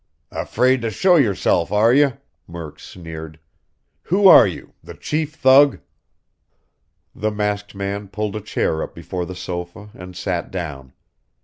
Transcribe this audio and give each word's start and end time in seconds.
"Afraid 0.31 0.81
to 0.81 0.89
show 0.89 1.15
yourself, 1.15 1.71
are 1.71 1.93
you?" 1.93 2.17
Murk 2.47 2.79
sneered. 2.79 3.37
"Who 4.05 4.27
are 4.27 4.47
you 4.47 4.73
the 4.83 4.95
chief 4.95 5.35
thug?" 5.35 5.79
The 7.13 7.29
masked 7.29 7.75
man 7.75 8.07
pulled 8.07 8.35
a 8.35 8.41
chair 8.41 8.81
up 8.81 8.95
before 8.95 9.27
the 9.27 9.35
sofa 9.35 9.91
and 9.93 10.15
sat 10.17 10.49
down. 10.49 10.93